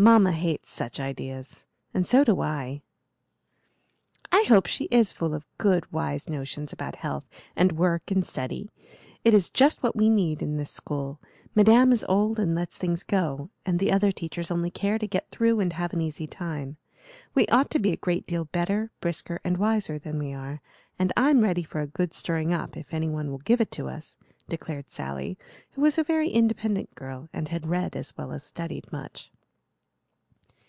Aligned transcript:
Mamma 0.00 0.30
hates 0.30 0.70
such 0.70 1.00
ideas, 1.00 1.64
and 1.92 2.06
so 2.06 2.22
do 2.22 2.40
I." 2.40 2.82
"I 4.30 4.44
hope 4.46 4.66
she 4.66 4.84
is 4.92 5.10
full 5.10 5.34
of 5.34 5.44
good, 5.58 5.90
wise 5.90 6.30
notions 6.30 6.72
about 6.72 6.94
health 6.94 7.24
and 7.56 7.72
work 7.72 8.12
and 8.12 8.24
study. 8.24 8.70
It 9.24 9.34
is 9.34 9.50
just 9.50 9.82
what 9.82 9.96
we 9.96 10.08
need 10.08 10.40
in 10.40 10.56
this 10.56 10.70
school. 10.70 11.18
Madame 11.52 11.90
is 11.90 12.04
old 12.08 12.38
and 12.38 12.54
lets 12.54 12.78
things 12.78 13.02
go, 13.02 13.50
and 13.66 13.80
the 13.80 13.90
other 13.90 14.12
teachers 14.12 14.52
only 14.52 14.70
care 14.70 15.00
to 15.00 15.06
get 15.08 15.32
through 15.32 15.58
and 15.58 15.72
have 15.72 15.92
an 15.92 16.00
easy 16.00 16.28
time. 16.28 16.76
We 17.34 17.48
ought 17.48 17.68
to 17.72 17.80
be 17.80 17.90
a 17.90 17.96
great 17.96 18.24
deal 18.24 18.44
better, 18.44 18.92
brisker, 19.00 19.40
and 19.42 19.56
wiser 19.58 19.98
than 19.98 20.20
we 20.20 20.32
are, 20.32 20.62
and 20.96 21.12
I'm 21.16 21.40
ready 21.40 21.64
for 21.64 21.80
a 21.80 21.88
good 21.88 22.14
stirring 22.14 22.52
up 22.52 22.76
if 22.76 22.94
any 22.94 23.08
one 23.08 23.32
will 23.32 23.38
give 23.38 23.60
it 23.60 23.72
to 23.72 23.88
us," 23.88 24.16
declared 24.48 24.92
Sally, 24.92 25.36
who 25.72 25.80
was 25.82 25.98
a 25.98 26.04
very 26.04 26.28
independent 26.28 26.94
girl 26.94 27.28
and 27.32 27.48
had 27.48 27.66
read 27.66 27.96
as 27.96 28.16
well 28.16 28.30
as 28.30 28.44
studied 28.44 28.92
much. 28.92 29.32